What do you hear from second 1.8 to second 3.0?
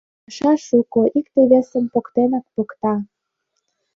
поктенак покта.